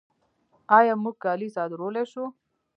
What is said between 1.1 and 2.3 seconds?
کالي صادرولی شو؟